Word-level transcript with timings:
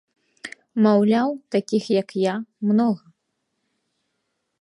Маўляў, 0.85 1.29
такіх, 1.55 1.83
як 2.01 2.09
я, 2.21 2.33
многа. 2.71 3.05